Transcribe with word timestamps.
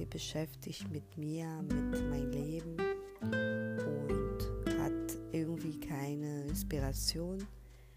viel 0.00 0.06
beschäftigt 0.06 0.90
mit 0.90 1.18
mir, 1.18 1.46
mit 1.62 2.08
meinem 2.08 2.30
Leben 2.30 2.76
und 3.20 4.38
hat 4.78 5.18
irgendwie 5.30 5.78
keine 5.78 6.46
Inspiration, 6.46 7.46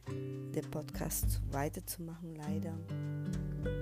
den 0.09 0.70
Podcast 0.70 1.41
weiterzumachen, 1.52 2.35
leider. 2.35 2.77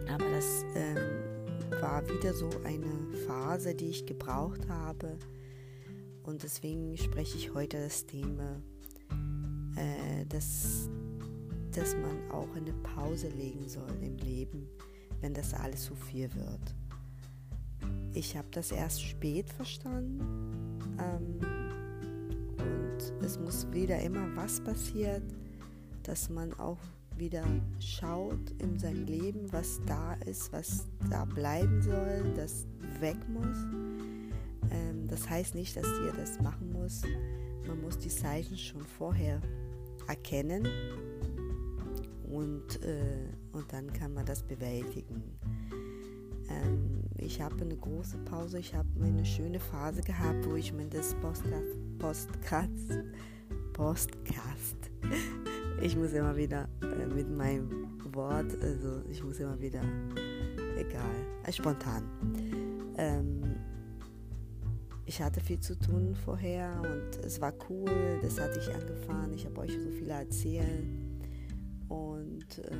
Aber 0.07 0.29
das 0.29 0.63
ähm, 0.75 1.81
war 1.81 2.07
wieder 2.07 2.33
so 2.35 2.49
eine 2.63 3.17
Phase, 3.25 3.73
die 3.73 3.89
ich 3.89 4.05
gebraucht 4.05 4.69
habe. 4.69 5.17
Und 6.21 6.43
deswegen 6.43 6.95
spreche 6.97 7.37
ich 7.39 7.51
heute 7.55 7.81
das 7.81 8.05
Thema, 8.05 8.61
äh, 9.77 10.27
dass, 10.27 10.89
dass 11.71 11.95
man 11.95 12.29
auch 12.29 12.55
eine 12.55 12.73
Pause 12.83 13.29
legen 13.29 13.67
soll 13.67 13.89
im 14.03 14.17
Leben, 14.17 14.67
wenn 15.21 15.33
das 15.33 15.55
alles 15.55 15.85
zu 15.85 15.95
viel 15.95 16.31
wird. 16.35 16.75
Ich 18.13 18.35
habe 18.35 18.47
das 18.51 18.71
erst 18.71 19.03
spät 19.03 19.49
verstanden 19.49 20.79
ähm, 20.99 21.39
und 22.57 23.25
es 23.25 23.39
muss 23.39 23.71
wieder 23.71 23.99
immer 23.99 24.35
was 24.35 24.61
passieren, 24.61 25.23
dass 26.03 26.29
man 26.29 26.53
auch 26.55 26.79
wieder 27.15 27.45
schaut 27.79 28.51
in 28.59 28.77
seinem 28.77 29.05
Leben, 29.05 29.51
was 29.53 29.79
da 29.85 30.13
ist, 30.25 30.51
was 30.51 30.87
da 31.09 31.23
bleiben 31.25 31.81
soll, 31.81 32.33
das 32.35 32.65
weg 32.99 33.17
muss. 33.29 33.57
Ähm, 34.71 35.07
das 35.07 35.29
heißt 35.29 35.55
nicht, 35.55 35.77
dass 35.77 35.87
ihr 36.03 36.13
das 36.13 36.39
machen 36.41 36.73
muss. 36.73 37.03
Man 37.65 37.81
muss 37.81 37.97
die 37.97 38.09
Zeichen 38.09 38.57
schon 38.57 38.81
vorher 38.81 39.39
erkennen 40.07 40.67
und, 42.23 42.83
äh, 42.83 43.27
und 43.53 43.71
dann 43.71 43.91
kann 43.93 44.13
man 44.13 44.25
das 44.25 44.43
bewältigen. 44.43 45.23
Ähm, 46.49 47.00
ich 47.17 47.41
habe 47.41 47.61
eine 47.61 47.75
große 47.75 48.17
Pause, 48.19 48.59
ich 48.59 48.73
habe 48.73 48.89
eine 49.03 49.25
schöne 49.25 49.59
Phase 49.59 50.01
gehabt, 50.01 50.49
wo 50.49 50.55
ich 50.55 50.73
mir 50.73 50.87
das 50.87 51.13
Postcast, 51.15 51.99
Postcast, 51.99 53.03
Postcast 53.73 54.91
ich 55.81 55.95
muss 55.95 56.13
immer 56.13 56.35
wieder 56.35 56.69
äh, 56.81 57.07
mit 57.07 57.29
meinem 57.29 57.87
Wort, 58.13 58.55
also 58.61 59.01
ich 59.09 59.23
muss 59.23 59.39
immer 59.39 59.59
wieder, 59.59 59.81
egal, 60.77 61.15
äh, 61.43 61.51
spontan. 61.51 62.03
Ähm, 62.97 63.55
ich 65.05 65.21
hatte 65.21 65.41
viel 65.41 65.59
zu 65.59 65.77
tun 65.77 66.15
vorher 66.15 66.79
und 66.81 67.25
es 67.25 67.41
war 67.41 67.53
cool, 67.69 68.19
das 68.21 68.39
hatte 68.39 68.59
ich 68.59 68.73
angefangen, 68.73 69.33
ich 69.33 69.45
habe 69.45 69.61
euch 69.61 69.73
so 69.73 69.89
viel 69.89 70.09
erzählt 70.09 70.87
und 71.89 72.59
äh, 72.59 72.77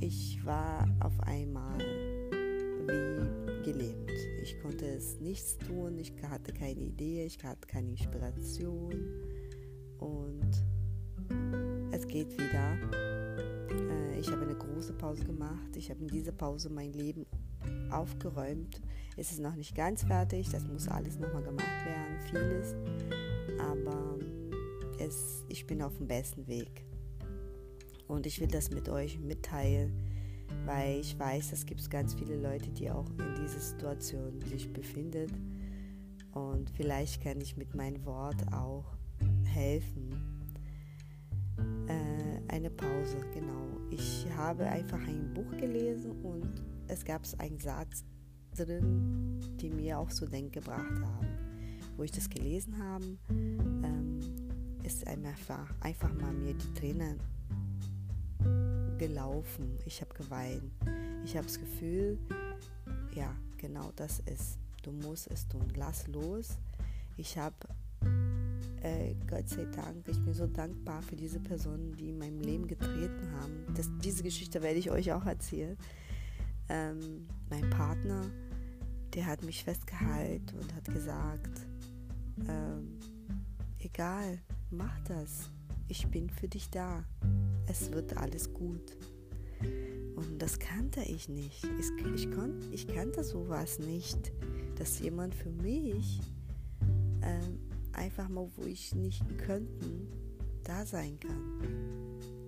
ich 0.00 0.44
war 0.44 0.88
auf 1.00 1.20
einmal 1.20 1.78
wie 2.90 3.62
gelähmt. 3.62 4.10
Ich 4.42 4.60
konnte 4.60 4.86
es 4.86 5.20
nichts 5.20 5.58
tun, 5.58 5.98
ich 5.98 6.12
hatte 6.22 6.52
keine 6.52 6.80
Idee, 6.80 7.24
ich 7.24 7.42
hatte 7.44 7.66
keine 7.66 7.90
Inspiration 7.90 8.92
und 9.98 10.50
es 11.92 12.06
geht 12.06 12.32
wieder. 12.32 12.76
Äh, 13.70 14.18
ich 14.18 14.30
habe 14.30 14.42
eine 14.42 14.54
große 14.54 14.92
Pause 14.94 15.24
gemacht. 15.24 15.76
Ich 15.76 15.90
habe 15.90 16.00
in 16.00 16.08
dieser 16.08 16.32
Pause 16.32 16.70
mein 16.70 16.92
Leben 16.92 17.26
aufgeräumt. 17.90 18.80
Es 19.16 19.32
ist 19.32 19.40
noch 19.40 19.54
nicht 19.54 19.74
ganz 19.74 20.04
fertig, 20.04 20.48
das 20.50 20.66
muss 20.66 20.88
alles 20.88 21.18
nochmal 21.18 21.42
gemacht 21.42 21.84
werden, 21.84 22.18
vieles. 22.30 22.74
Aber 23.58 24.18
es, 24.98 25.44
ich 25.48 25.66
bin 25.66 25.82
auf 25.82 25.96
dem 25.98 26.06
besten 26.06 26.46
Weg. 26.46 26.86
Und 28.08 28.26
ich 28.26 28.40
will 28.40 28.48
das 28.48 28.70
mit 28.70 28.88
euch 28.88 29.18
mitteilen, 29.18 30.09
weil 30.64 31.00
ich 31.00 31.18
weiß, 31.18 31.52
es 31.52 31.66
gibt 31.66 31.88
ganz 31.90 32.14
viele 32.14 32.36
Leute, 32.36 32.70
die 32.70 32.90
auch 32.90 33.08
in 33.10 33.34
dieser 33.36 33.60
Situation 33.60 34.40
sich 34.42 34.72
befinden. 34.72 35.58
Und 36.32 36.70
vielleicht 36.70 37.22
kann 37.22 37.40
ich 37.40 37.56
mit 37.56 37.74
meinem 37.74 38.04
Wort 38.04 38.52
auch 38.52 38.96
helfen, 39.44 40.30
eine 42.50 42.70
Pause, 42.70 43.16
genau. 43.32 43.78
Ich 43.90 44.26
habe 44.36 44.66
einfach 44.66 45.00
ein 45.00 45.32
Buch 45.32 45.50
gelesen 45.56 46.10
und 46.22 46.62
es 46.88 47.04
gab 47.04 47.22
einen 47.38 47.58
Satz 47.58 48.04
drin, 48.56 49.40
die 49.60 49.70
mir 49.70 49.98
auch 49.98 50.08
zu 50.08 50.26
denken 50.26 50.52
gebracht 50.52 51.00
haben. 51.00 51.28
Wo 51.96 52.02
ich 52.02 52.10
das 52.10 52.28
gelesen 52.28 52.76
habe, 52.82 53.04
ähm, 53.30 54.18
ist 54.82 55.06
einfach, 55.06 55.72
einfach 55.80 56.12
mal 56.14 56.32
mir 56.32 56.54
die 56.54 56.74
Tränen 56.74 57.20
gelaufen. 59.00 59.78
Ich 59.86 60.02
habe 60.02 60.14
geweint. 60.14 60.70
Ich 61.24 61.34
habe 61.34 61.46
das 61.46 61.58
Gefühl, 61.58 62.18
ja, 63.14 63.34
genau 63.56 63.90
das 63.96 64.20
ist. 64.20 64.58
Du 64.82 64.92
musst 64.92 65.30
es 65.30 65.48
tun. 65.48 65.66
Lass 65.74 66.06
los. 66.06 66.58
Ich 67.16 67.38
habe 67.38 67.56
äh, 68.82 69.14
Gott 69.26 69.48
sei 69.48 69.64
Dank, 69.64 70.06
ich 70.06 70.22
bin 70.22 70.34
so 70.34 70.46
dankbar 70.46 71.02
für 71.02 71.16
diese 71.16 71.40
Personen, 71.40 71.94
die 71.96 72.10
in 72.10 72.18
meinem 72.18 72.40
Leben 72.40 72.66
getreten 72.66 73.32
haben. 73.40 73.64
Das, 73.74 73.88
diese 74.02 74.22
Geschichte 74.22 74.62
werde 74.62 74.78
ich 74.78 74.90
euch 74.90 75.12
auch 75.12 75.24
erzählen. 75.24 75.76
Ähm, 76.68 77.26
mein 77.48 77.68
Partner, 77.70 78.30
der 79.14 79.26
hat 79.26 79.42
mich 79.42 79.64
festgehalten 79.64 80.58
und 80.58 80.74
hat 80.74 80.84
gesagt, 80.84 81.66
ähm, 82.48 82.98
egal, 83.78 84.38
mach 84.70 84.98
das. 85.00 85.50
Ich 85.88 86.06
bin 86.06 86.28
für 86.30 86.48
dich 86.48 86.70
da. 86.70 87.02
Es 87.66 87.92
wird 87.92 88.16
alles 88.16 88.52
gut. 88.52 88.96
Und 90.16 90.40
das 90.40 90.58
kannte 90.58 91.00
ich 91.02 91.28
nicht. 91.28 91.64
Ich, 91.78 92.06
ich, 92.14 92.30
kon, 92.30 92.60
ich 92.72 92.86
kannte 92.86 93.24
sowas 93.24 93.78
nicht, 93.78 94.32
dass 94.76 94.98
jemand 95.00 95.34
für 95.34 95.50
mich 95.50 96.20
ähm, 97.22 97.58
einfach 97.92 98.28
mal, 98.28 98.48
wo 98.56 98.64
ich 98.64 98.94
nicht 98.94 99.22
könnten, 99.38 100.08
da 100.64 100.84
sein 100.84 101.18
kann. 101.20 101.60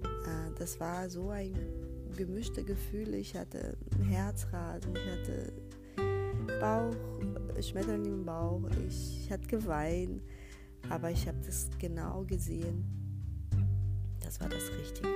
Äh, 0.02 0.58
das 0.58 0.78
war 0.80 1.08
so 1.08 1.30
ein 1.30 1.54
gemischte 2.16 2.62
Gefühl. 2.62 3.14
Ich 3.14 3.36
hatte 3.36 3.76
Herzrasen, 4.08 4.94
ich 4.94 5.10
hatte 5.10 5.52
Bauch, 6.60 6.94
Schmetterling 7.60 8.04
im 8.06 8.24
Bauch, 8.24 8.62
ich 8.88 9.30
hatte 9.30 9.46
geweint, 9.46 10.22
aber 10.88 11.10
ich 11.10 11.26
habe 11.28 11.38
das 11.44 11.70
genau 11.78 12.24
gesehen. 12.24 13.01
Das 14.32 14.40
war 14.40 14.48
das 14.48 14.70
Richtige. 14.78 15.08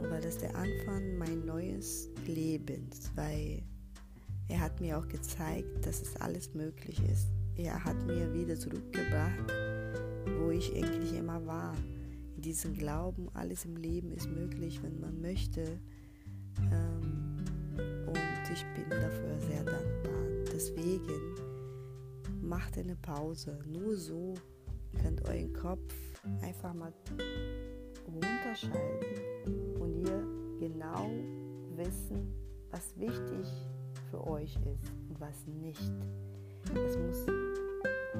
Und 0.00 0.10
war 0.10 0.20
das 0.20 0.38
der 0.38 0.54
Anfang 0.54 1.18
mein 1.18 1.44
neues 1.44 2.08
Lebens, 2.26 3.10
weil 3.14 3.62
er 4.48 4.60
hat 4.60 4.80
mir 4.80 4.98
auch 4.98 5.08
gezeigt, 5.08 5.84
dass 5.84 6.00
es 6.00 6.16
alles 6.16 6.54
möglich 6.54 7.00
ist 7.10 7.28
er 7.58 7.82
hat 7.82 7.96
mir 8.06 8.32
wieder 8.34 8.56
zurückgebracht, 8.56 9.52
wo 10.38 10.50
ich 10.50 10.74
eigentlich 10.74 11.14
immer 11.14 11.44
war. 11.46 11.74
In 12.36 12.42
diesem 12.42 12.74
Glauben, 12.74 13.30
alles 13.32 13.64
im 13.64 13.76
Leben 13.76 14.12
ist 14.12 14.28
möglich, 14.28 14.82
wenn 14.82 15.00
man 15.00 15.20
möchte. 15.22 15.80
Ähm, 16.70 17.36
und 18.06 18.52
ich 18.52 18.64
bin 18.74 18.90
dafür 18.90 19.38
sehr 19.40 19.64
dankbar. 19.64 20.22
Deswegen 20.52 21.34
macht 22.42 22.76
eine 22.76 22.96
Pause. 22.96 23.58
Nur 23.66 23.96
so 23.96 24.34
könnt 25.00 25.22
euren 25.26 25.54
Kopf 25.54 25.94
einfach 26.42 26.74
mal 26.74 26.92
runterschalten 28.06 29.76
und 29.80 29.96
ihr 29.96 30.22
genau 30.58 31.10
wissen, 31.76 32.32
was 32.70 32.98
wichtig 32.98 33.46
für 34.10 34.26
euch 34.26 34.54
ist 34.54 34.92
und 35.08 35.20
was 35.20 35.46
nicht. 35.46 35.92
Es 36.74 36.96
muss 36.98 37.26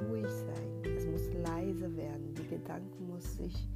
ruhig 0.09 0.29
sein, 0.29 0.95
es 0.97 1.07
muss 1.07 1.33
leise 1.45 1.97
werden, 1.97 2.35
die 2.35 2.49
Gedanken 2.49 3.09
muss 3.09 3.37
sich 3.37 3.69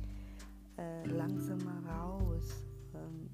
äh, 0.77 1.07
langsamer 1.07 1.83
raus. 1.89 2.67
Ähm, 2.95 3.31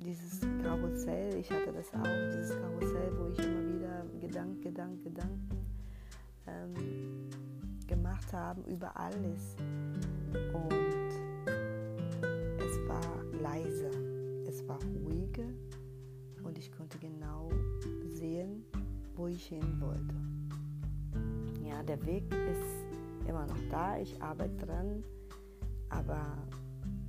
dieses 0.00 0.40
Karussell, 0.62 1.36
ich 1.36 1.50
hatte 1.50 1.72
das 1.72 1.92
auch, 1.94 2.02
dieses 2.34 2.56
Karussell, 2.60 3.12
wo 3.18 3.28
ich 3.28 3.38
immer 3.38 3.74
wieder 3.74 4.04
Gedanken, 4.20 4.60
Gedanken, 4.60 5.02
Gedanken 5.04 5.66
ähm, 6.46 7.28
gemacht 7.86 8.32
habe 8.32 8.62
über 8.70 8.96
alles. 8.96 9.56
Und 10.52 10.91
war 12.92 13.24
leiser, 13.40 13.90
es 14.46 14.66
war 14.68 14.78
ruhiger 14.82 15.48
und 16.42 16.58
ich 16.58 16.70
konnte 16.70 16.98
genau 16.98 17.50
sehen, 18.10 18.64
wo 19.16 19.28
ich 19.28 19.46
hin 19.46 19.80
wollte. 19.80 20.14
Ja, 21.66 21.82
der 21.82 22.04
Weg 22.04 22.24
ist 22.32 23.28
immer 23.28 23.46
noch 23.46 23.60
da, 23.70 23.98
ich 23.98 24.20
arbeite 24.20 24.66
dran, 24.66 25.02
aber 25.88 26.36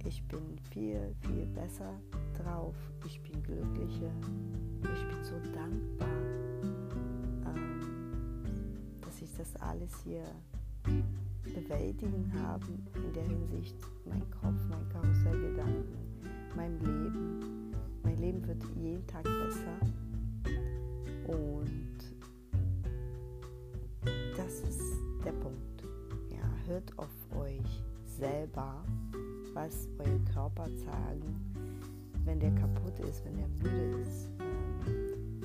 ich 0.05 0.25
bin 0.27 0.57
viel, 0.71 1.13
viel 1.21 1.45
besser 1.47 1.99
drauf. 2.41 2.75
Ich 3.05 3.21
bin 3.21 3.43
glücklicher. 3.43 4.11
Ich 4.83 5.07
bin 5.07 5.23
so 5.23 5.35
dankbar, 5.53 6.07
ähm, 7.45 8.99
dass 9.01 9.21
ich 9.21 9.31
das 9.35 9.55
alles 9.57 9.91
hier 10.03 10.23
bewältigen 11.53 12.31
habe 12.41 12.65
in 12.95 13.13
der 13.13 13.23
Hinsicht 13.23 13.75
mein 14.05 14.23
Kopf, 14.31 14.59
mein 14.69 14.89
Karussellgedanken, 14.89 15.97
mein 16.55 16.79
Leben. 16.79 17.71
Mein 18.03 18.17
Leben 18.17 18.45
wird 18.47 18.63
jeden 18.75 19.05
Tag 19.07 19.23
besser. 19.23 19.79
Und 21.27 21.97
das 24.35 24.59
ist 24.61 24.97
der 25.23 25.31
Punkt. 25.33 25.83
Ja, 26.29 26.43
hört 26.67 26.91
auf 26.97 27.09
euch 27.37 27.83
selber, 28.05 28.83
was 29.53 29.87
euer 29.99 30.19
Körper 30.33 30.67
sagen, 30.69 31.39
wenn 32.25 32.39
der 32.39 32.51
kaputt 32.55 32.99
ist, 32.99 33.23
wenn 33.25 33.37
der 33.37 33.47
müde 33.47 33.99
ist. 34.01 34.29
Ähm, 34.39 35.41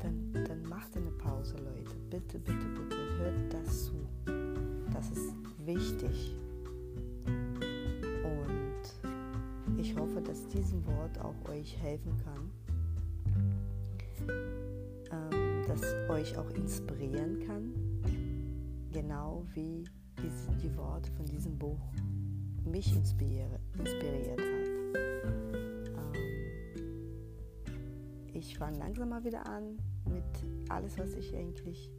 dann, 0.00 0.44
dann 0.44 0.62
macht 0.68 0.96
eine 0.96 1.10
Pause, 1.12 1.56
Leute. 1.56 1.96
Bitte, 2.10 2.38
bitte, 2.38 2.66
bitte, 2.74 2.96
hört 3.18 3.52
das 3.52 3.86
zu. 3.86 3.94
Das 4.96 5.10
ist 5.10 5.34
wichtig. 5.66 6.34
ich 9.78 9.94
hoffe, 9.94 10.20
dass 10.22 10.48
dieses 10.48 10.74
Wort 10.86 11.18
auch 11.20 11.34
euch 11.50 11.76
helfen 11.80 12.16
kann, 12.24 12.50
ähm, 15.12 15.64
dass 15.68 15.82
euch 16.08 16.36
auch 16.38 16.50
inspirieren 16.50 17.38
kann, 17.46 17.72
genau 18.90 19.44
wie 19.54 19.84
die, 20.18 20.30
die 20.62 20.76
Worte 20.76 21.10
von 21.12 21.26
diesem 21.26 21.58
Buch 21.58 21.92
mich 22.64 22.96
inspiriere, 22.96 23.60
inspiriert 23.78 24.40
hat. 24.40 24.66
Ähm, 25.98 26.22
ich 28.32 28.56
fange 28.58 28.78
langsam 28.78 29.10
mal 29.10 29.22
wieder 29.22 29.46
an 29.46 29.76
mit 30.08 30.24
alles, 30.70 30.98
was 30.98 31.14
ich 31.14 31.36
eigentlich 31.36 31.92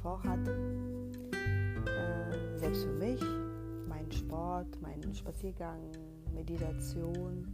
vorhatte. 0.00 1.03
Selbst 2.64 2.84
für 2.84 2.92
mich, 2.92 3.20
mein 3.90 4.10
Sport, 4.10 4.80
mein 4.80 5.14
Spaziergang, 5.14 5.80
Meditation, 6.32 7.46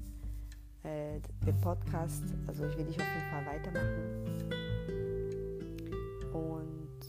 äh, 0.84 1.18
der 1.44 1.52
Podcast. 1.54 2.22
Also 2.46 2.64
ich 2.66 2.78
will 2.78 2.84
dich 2.84 2.96
auf 2.96 3.06
jeden 3.08 3.28
Fall 3.28 3.44
weitermachen. 3.44 4.24
Und 6.32 7.00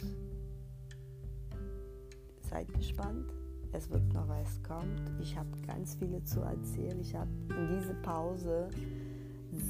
seid 2.50 2.74
gespannt. 2.74 3.32
Es 3.72 3.88
wird 3.92 4.12
noch 4.16 4.28
was 4.28 4.64
kommt. 4.64 5.12
Ich 5.22 5.38
habe 5.38 5.50
ganz 5.68 5.94
viele 5.94 6.24
zu 6.24 6.42
erzählen. 6.42 7.00
Ich 7.00 7.14
habe 7.14 7.30
in 7.50 7.68
dieser 7.68 7.94
Pause 8.02 8.68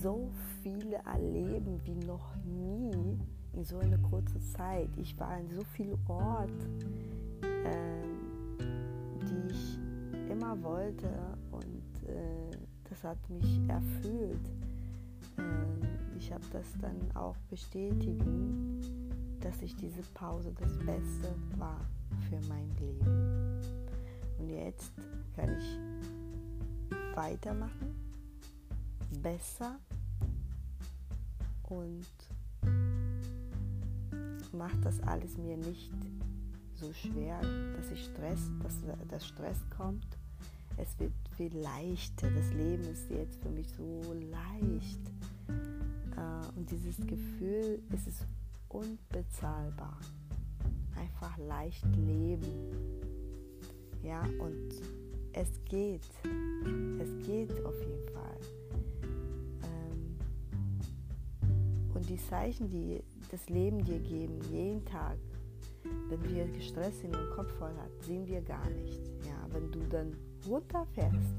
so 0.01 0.31
viele 0.63 1.01
erleben 1.05 1.81
wie 1.83 2.05
noch 2.05 2.33
nie 2.45 3.19
in 3.51 3.65
so 3.65 3.79
einer 3.79 3.97
kurzen 3.97 4.39
Zeit. 4.39 4.87
Ich 4.95 5.19
war 5.19 5.37
in 5.37 5.49
so 5.49 5.63
vielen 5.75 5.99
Orten, 6.07 6.79
äh, 7.65 8.10
ich 9.51 9.79
immer 10.29 10.61
wollte 10.63 11.09
und 11.51 12.09
äh, 12.09 12.57
das 12.89 13.03
hat 13.03 13.17
mich 13.29 13.59
erfüllt. 13.67 14.49
Äh, 15.37 16.17
ich 16.17 16.31
habe 16.31 16.43
das 16.51 16.65
dann 16.79 16.97
auch 17.15 17.35
bestätigen, 17.49 18.81
dass 19.39 19.61
ich 19.61 19.75
diese 19.75 20.01
Pause 20.13 20.53
das 20.59 20.77
Beste 20.79 21.33
war 21.57 21.79
für 22.29 22.39
mein 22.47 22.69
Leben. 22.79 23.59
Und 24.39 24.49
jetzt 24.49 24.93
kann 25.35 25.49
ich 25.57 25.79
weitermachen, 27.15 27.95
besser 29.21 29.79
und 31.69 32.05
macht 34.53 34.83
das 34.83 35.01
alles 35.01 35.37
mir 35.37 35.57
nicht 35.57 35.91
so 36.81 36.91
schwer, 36.93 37.39
dass 37.77 37.91
ich 37.91 38.03
Stress, 38.05 38.49
dass, 38.63 38.73
dass 39.07 39.27
Stress 39.27 39.59
kommt. 39.69 40.07
Es 40.77 40.99
wird 40.99 41.13
viel 41.37 41.55
leichter. 41.55 42.29
Das 42.31 42.51
Leben 42.53 42.83
ist 42.85 43.09
jetzt 43.11 43.39
für 43.41 43.49
mich 43.49 43.67
so 43.69 44.13
leicht. 44.13 44.99
Äh, 45.47 46.57
und 46.57 46.71
dieses 46.71 46.97
Gefühl 47.05 47.83
ist 47.93 48.07
es 48.07 48.25
unbezahlbar. 48.69 49.99
Einfach 50.95 51.37
leicht 51.37 51.85
leben. 51.95 52.71
Ja, 54.01 54.23
und 54.39 54.73
es 55.33 55.49
geht. 55.65 56.09
Es 56.99 57.27
geht 57.27 57.51
auf 57.63 57.79
jeden 57.79 58.09
Fall. 58.11 58.39
Ähm, 59.63 60.17
und 61.93 62.09
die 62.09 62.17
Zeichen, 62.17 62.69
die 62.69 63.03
das 63.29 63.47
Leben 63.49 63.83
dir 63.83 63.99
geben, 63.99 64.39
jeden 64.49 64.83
Tag, 64.85 65.17
wenn 65.83 66.23
wir 66.29 66.45
gestresst 66.45 67.01
sind 67.01 67.15
und 67.15 67.29
Kopf 67.31 67.51
voll 67.57 67.73
hat, 67.77 68.03
sehen 68.03 68.27
wir 68.27 68.41
gar 68.41 68.69
nicht. 68.69 69.01
Ja, 69.25 69.47
wenn 69.51 69.71
du 69.71 69.79
dann 69.89 70.15
runterfährst 70.47 71.35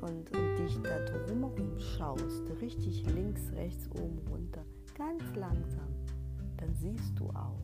und, 0.00 0.30
und 0.36 0.56
dich 0.58 0.78
da 0.82 0.98
drumherum 1.04 1.78
schaust, 1.78 2.42
richtig 2.60 3.04
links, 3.14 3.52
rechts, 3.54 3.88
oben, 3.92 4.18
runter, 4.30 4.64
ganz 4.96 5.22
langsam, 5.34 5.88
dann 6.56 6.74
siehst 6.74 7.18
du 7.18 7.28
auch 7.30 7.62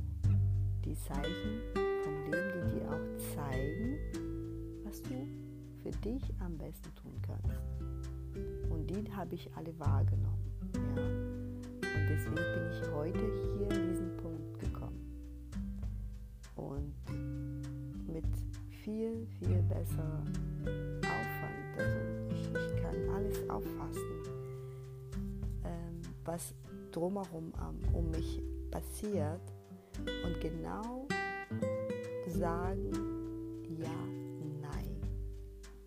die 0.84 0.94
Zeichen 0.94 1.60
vom 1.74 2.30
Leben, 2.30 2.70
die 2.70 2.78
dir 2.78 2.88
auch 2.88 3.34
zeigen, 3.34 3.98
was 4.84 5.02
du 5.02 5.26
für 5.82 5.90
dich 6.08 6.22
am 6.40 6.56
besten 6.56 6.94
tun 6.94 7.12
kannst. 7.22 8.70
Und 8.70 8.88
die 8.88 9.12
habe 9.12 9.34
ich 9.34 9.50
alle 9.56 9.78
wahrgenommen. 9.78 10.52
Ja? 10.74 11.02
Und 11.02 12.08
deswegen 12.10 12.34
bin 12.34 12.70
ich 12.70 12.90
heute 12.92 13.18
hier 13.58 13.70
in 13.70 13.94
Punkt 14.16 14.23
gekommen. 14.23 14.23
Und 16.56 16.94
mit 18.06 18.24
viel, 18.82 19.26
viel 19.38 19.62
besser 19.62 20.22
Aufwand. 21.00 21.78
Also 21.78 21.98
ich, 22.30 22.48
ich 22.48 22.82
kann 22.82 23.08
alles 23.14 23.50
auffassen, 23.50 24.22
ähm, 25.64 26.02
was 26.24 26.54
drumherum 26.92 27.52
um, 27.54 27.94
um 27.94 28.10
mich 28.10 28.40
passiert 28.70 29.40
und 29.98 30.40
genau 30.40 31.06
sagen, 32.26 32.90
ja, 33.78 33.94
nein. 34.60 35.00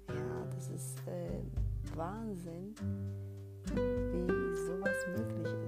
Ja, 0.10 0.46
das 0.56 0.70
ist 0.70 0.98
äh, 1.08 1.42
Wahnsinn, 1.96 2.74
wie 3.74 4.56
sowas 4.56 4.96
möglich 5.16 5.54
ist. 5.64 5.67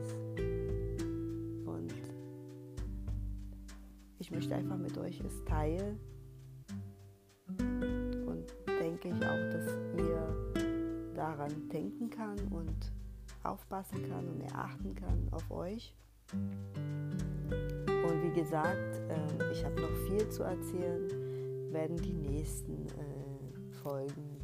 Ich 4.29 4.35
möchte 4.35 4.55
einfach 4.55 4.77
mit 4.77 4.95
euch 4.97 5.19
es 5.21 5.43
teilen 5.45 5.99
denke 8.79 9.09
ich 9.09 9.25
auch, 9.25 9.49
dass 9.51 9.77
ihr 9.97 11.13
daran 11.15 11.69
denken 11.71 12.09
kann 12.09 12.37
und 12.49 12.91
aufpassen 13.43 14.09
kann 14.09 14.27
und 14.27 14.41
erachten 14.41 14.95
kann 14.95 15.27
auf 15.31 15.49
euch. 15.51 15.95
Und 16.31 18.23
wie 18.23 18.39
gesagt, 18.39 19.01
äh, 19.09 19.51
ich 19.51 19.63
habe 19.63 19.81
noch 19.81 19.91
viel 20.07 20.27
zu 20.29 20.43
erzählen, 20.43 21.09
werden 21.71 21.97
die 21.97 22.13
nächsten 22.13 22.87
äh, 22.87 23.73
Folgen 23.81 24.39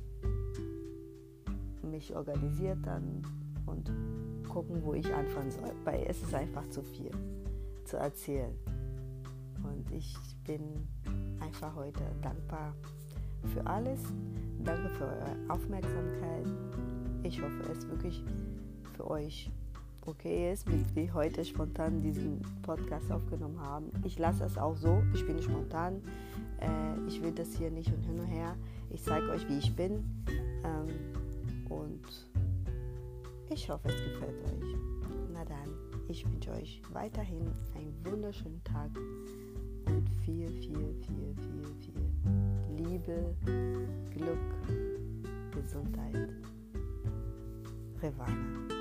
mich 1.83 2.15
organisiert 2.15 2.79
dann 2.83 3.21
und 3.65 3.91
gucken, 4.49 4.83
wo 4.83 4.93
ich 4.93 5.13
anfangen 5.13 5.51
soll, 5.51 5.71
weil 5.83 6.05
es 6.07 6.21
ist 6.21 6.33
einfach 6.33 6.67
zu 6.69 6.81
viel 6.81 7.11
zu 7.83 7.97
erzählen. 7.97 8.53
Und 9.85 9.95
ich 9.95 10.15
bin 10.45 10.61
einfach 11.39 11.75
heute 11.75 12.01
dankbar 12.21 12.73
für 13.53 13.65
alles. 13.65 13.99
Danke 14.63 14.89
für 14.89 15.05
eure 15.05 15.35
Aufmerksamkeit. 15.49 16.47
Ich 17.23 17.41
hoffe, 17.41 17.71
es 17.71 17.87
wirklich 17.87 18.23
für 18.95 19.09
euch 19.09 19.51
okay 20.05 20.53
ist, 20.53 20.67
wie 20.71 20.85
wir 20.95 21.13
heute 21.13 21.43
spontan 21.43 22.01
diesen 22.01 22.41
Podcast 22.61 23.11
aufgenommen 23.11 23.59
haben. 23.59 23.89
Ich 24.03 24.19
lasse 24.19 24.43
es 24.43 24.57
auch 24.57 24.75
so. 24.75 25.01
Ich 25.13 25.25
bin 25.25 25.41
spontan. 25.41 26.01
Äh, 26.59 27.07
ich 27.07 27.21
will 27.21 27.31
das 27.31 27.55
hier 27.55 27.71
nicht 27.71 27.91
und 27.93 28.03
hin 28.03 28.19
und 28.19 28.27
her. 28.27 28.55
Ich 28.91 29.03
zeige 29.03 29.29
euch, 29.29 29.47
wie 29.49 29.57
ich 29.57 29.75
bin. 29.75 30.03
Ähm, 30.63 31.69
und 31.69 32.01
ich 33.49 33.69
hoffe, 33.69 33.89
es 33.89 34.03
gefällt 34.03 34.43
euch. 34.45 34.75
Na 35.33 35.43
dann, 35.43 35.69
ich 36.07 36.25
wünsche 36.25 36.51
euch 36.51 36.81
weiterhin 36.93 37.51
einen 37.75 37.93
wunderschönen 38.05 38.63
Tag 38.63 38.91
und 39.87 40.09
viel, 40.23 40.47
viel, 40.47 40.93
viel, 41.01 41.35
viel, 41.35 41.75
viel 41.81 42.85
Liebe, 42.85 43.35
Glück, 44.13 44.37
Gesundheit. 45.53 46.29
Revana. 48.01 48.74